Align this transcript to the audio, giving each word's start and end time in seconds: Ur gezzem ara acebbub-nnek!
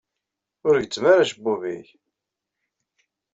Ur 0.67 0.75
gezzem 0.83 1.05
ara 1.11 1.21
acebbub-nnek! 1.25 1.87